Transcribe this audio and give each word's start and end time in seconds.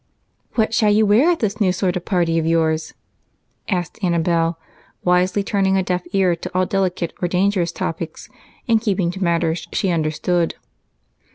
"What 0.55 0.73
shall 0.73 0.89
you 0.91 1.05
wear 1.05 1.29
at 1.29 1.41
this 1.41 1.61
new 1.61 1.71
sort 1.71 1.95
of 1.95 2.05
party 2.05 2.39
of 2.39 2.45
yours?" 2.47 2.95
asked 3.69 3.99
Annabel, 4.03 4.57
wisely 5.03 5.43
turning 5.43 5.77
a 5.77 5.83
deaf 5.83 6.01
ear 6.11 6.35
to 6.35 6.51
all 6.57 6.65
delicate 6.65 7.13
or 7.21 7.27
dangerous 7.27 7.71
topics 7.71 8.27
and 8.67 8.81
keeping 8.81 9.11
to 9.11 9.23
matters 9.23 9.67
she 9.73 9.89
understood. 9.91 10.55